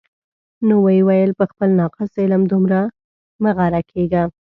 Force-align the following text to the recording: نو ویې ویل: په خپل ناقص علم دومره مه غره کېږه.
نو 0.67 0.75
ویې 0.85 1.01
ویل: 1.07 1.31
په 1.39 1.45
خپل 1.51 1.69
ناقص 1.81 2.11
علم 2.21 2.41
دومره 2.51 2.79
مه 3.41 3.51
غره 3.57 3.81
کېږه. 3.91 4.23